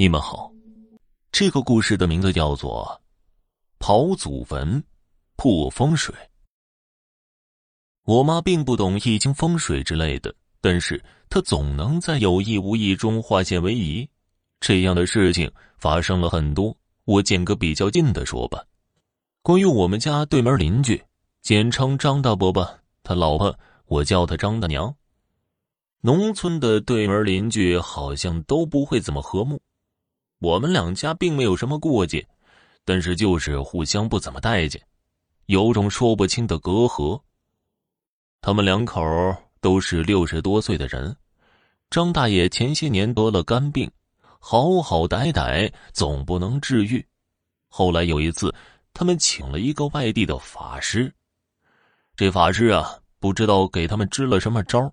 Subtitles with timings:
[0.00, 0.50] 你们好，
[1.30, 2.98] 这个故事的名字叫做
[3.84, 4.82] 《刨祖坟
[5.36, 6.14] 破风水》。
[8.06, 14.08] 我妈并不懂易经风水之类的，但是她总能在有意无意中化险为夷。
[14.58, 16.74] 这样的事情发生了很多。
[17.04, 18.64] 我捡个比较近的说吧，
[19.42, 21.04] 关于我们家对门邻居，
[21.42, 23.54] 简称张大伯吧，他老婆
[23.84, 24.96] 我叫他张大娘。
[26.00, 29.60] 农村的对门邻居好像都不会怎么和睦。
[30.40, 32.26] 我们两家并没有什么过节，
[32.86, 34.82] 但是就是互相不怎么待见，
[35.46, 37.20] 有种说不清的隔阂。
[38.40, 39.02] 他们两口
[39.60, 41.14] 都是六十多岁的人，
[41.90, 43.90] 张大爷前些年得了肝病，
[44.38, 47.06] 好好歹歹总不能治愈。
[47.68, 48.54] 后来有一次，
[48.94, 51.14] 他们请了一个外地的法师，
[52.16, 54.90] 这法师啊，不知道给他们支了什么招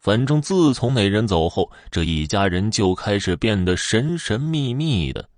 [0.00, 5.28] 反正自从那人走后，这一家人就开始变得神神秘秘的。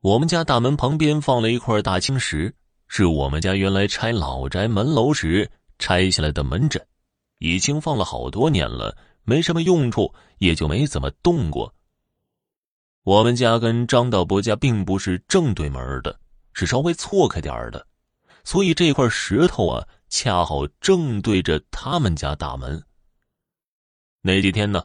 [0.00, 2.54] 我们家大门旁边放了一块大青石，
[2.88, 6.82] 是我们家原来拆老宅门楼时拆下来的门枕，
[7.40, 11.74] 已经放了好多年了，没什么用处，也就没怎么动过。
[13.02, 16.18] 我们家跟张道伯家并不是正对门的，
[16.54, 17.86] 是稍微错开点的，
[18.44, 22.82] 所以这块石头啊，恰好正对着他们家大门。
[24.22, 24.84] 那几天呢，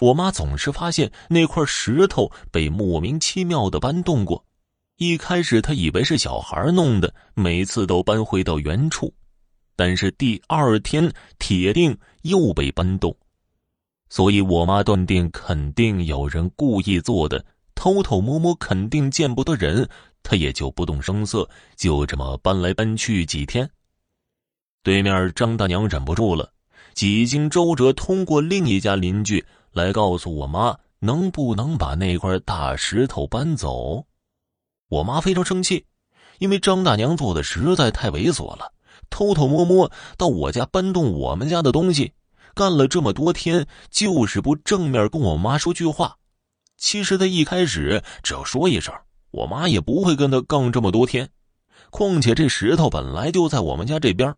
[0.00, 4.44] 我妈总是发现那块石头被莫名其妙的搬动过。
[4.96, 9.12] 一开始她以为是小孩弄的，每次都搬回到原处，
[9.76, 13.14] 但是第二天铁定又被搬动，
[14.08, 19.86] 所以我妈断定肯定有人故意做的，偷偷摸摸肯定见不得人，
[20.22, 21.46] 她也就不动声色，
[21.76, 23.68] 就这么搬来搬去几天。
[24.82, 26.50] 对面张大娘忍不住了。
[26.96, 34.06] 几经周折，通过另一家邻居来告诉我妈，能不能把那块大石头搬走？
[34.88, 35.84] 我妈非常生气，
[36.38, 38.72] 因为张大娘做的实在太猥琐了，
[39.10, 42.14] 偷偷摸摸到我家搬动我们家的东西，
[42.54, 46.16] 干了这么多天，就是不正面跟我妈说句话。
[46.78, 48.94] 其实他一开始只要说一声，
[49.32, 51.28] 我妈也不会跟他杠这么多天。
[51.90, 54.34] 况且这石头本来就在我们家这边。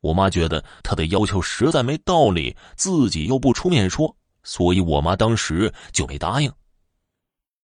[0.00, 6.52] 我妈觉得他的要求实在没道理，自己又不出面说，所以我妈当时就没答应。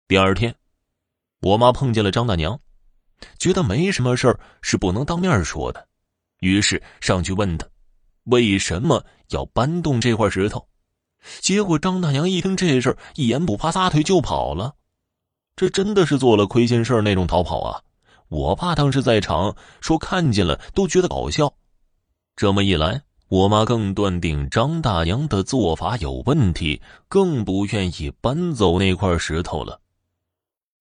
[0.09, 0.55] 第二天，
[1.41, 2.59] 我妈碰见了张大娘，
[3.39, 5.87] 觉得没什么事儿是不能当面说的，
[6.41, 7.67] 于是上去问他
[8.25, 10.67] 为什么要搬动这块石头。
[11.41, 14.75] 结果张大娘一听这事儿，一言不发，撒腿就跑了。
[15.56, 17.81] 这真的是做了亏心事儿那种逃跑啊！
[18.28, 21.53] 我爸当时在场，说看见了都觉得搞笑。
[22.37, 29.81] 这么一来，我妈更断定张大娘的做法有问题，更不愿意搬走那块石头了。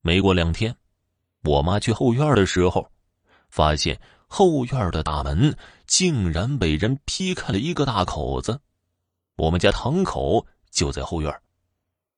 [0.01, 0.75] 没过两天，
[1.43, 2.89] 我妈去后院的时候，
[3.51, 5.55] 发现后院的大门
[5.85, 8.59] 竟然被人劈开了一个大口子。
[9.35, 11.31] 我们家堂口就在后院，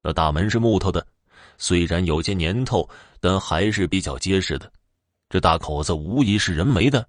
[0.02, 1.06] 那大门是木头的，
[1.58, 4.72] 虽然有些年头，但还是比较结实的。
[5.30, 7.06] 这大口子无疑是人为的。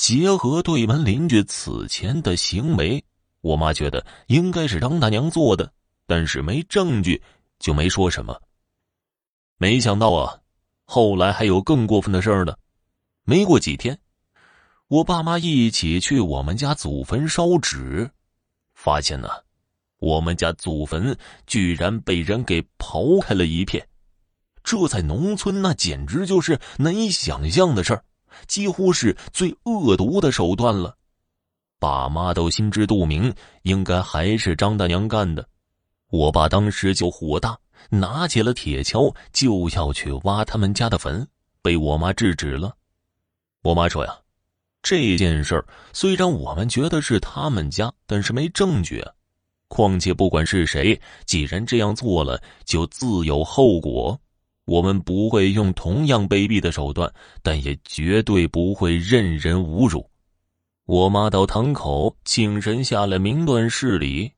[0.00, 3.04] 结合对门邻居此前的行为，
[3.42, 5.70] 我妈觉得应该是张大娘做的，
[6.06, 7.22] 但是没证据，
[7.58, 8.40] 就没说什么。
[9.58, 10.40] 没想到啊，
[10.86, 12.56] 后来还有更过分的事儿呢。
[13.24, 13.98] 没过几天，
[14.88, 18.10] 我爸妈一起去我们家祖坟烧纸，
[18.72, 19.28] 发现呢，
[19.98, 21.14] 我们家祖坟
[21.46, 23.86] 居然被人给刨开了一片，
[24.64, 28.02] 这在农村那简直就是难以想象的事儿。
[28.46, 30.96] 几乎是最恶毒的手段了，
[31.78, 35.46] 爸妈都心知肚明，应该还是张大娘干的。
[36.10, 37.58] 我爸当时就火大，
[37.88, 41.26] 拿起了铁锹就要去挖他们家的坟，
[41.62, 42.74] 被我妈制止了。
[43.62, 44.16] 我妈说呀
[44.82, 49.12] ：“这件事儿虽然我们觉得是他们家，但是没证据啊。
[49.68, 54.18] 况且不管是谁，既然这样做了，就自有后果。”
[54.70, 57.12] 我们不会用同样卑鄙的手段，
[57.42, 60.08] 但也绝对不会任人侮辱。
[60.86, 64.30] 我妈到堂口请神下来明断事理，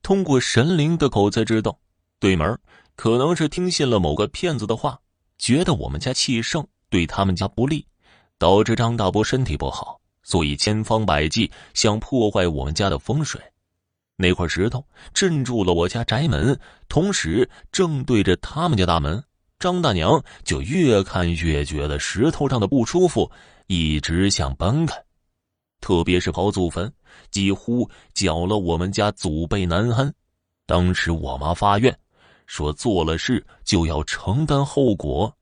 [0.00, 1.76] 通过神灵的口才知道，
[2.20, 2.56] 对门
[2.94, 4.96] 可能是听信了某个骗子的话，
[5.38, 7.84] 觉得我们家气盛，对他们家不利，
[8.38, 13.40] 导致张大伯身体不好，所以千方百计想破坏我们家的风水。
[14.14, 16.56] 那块石头镇住了我家宅门，
[16.88, 19.20] 同时正对着他们家大门。
[19.60, 23.30] 张大娘就越看越觉得石头上的不舒服，
[23.66, 24.96] 一直想搬开。
[25.82, 26.90] 特别是刨祖坟，
[27.30, 30.12] 几乎搅了我们家祖辈难安。
[30.64, 31.94] 当时我妈发愿，
[32.46, 35.32] 说做了事就要承担后果。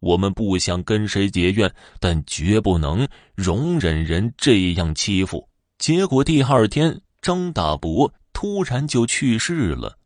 [0.00, 5.48] 我们不想跟谁结怨，但绝不能容忍人这样欺负。
[5.78, 9.96] 结果第二天，张大伯突然就去世了。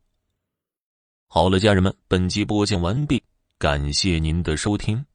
[1.26, 3.22] 好了，家人们，本集播讲完毕，
[3.62, 5.06] 感谢您的收听。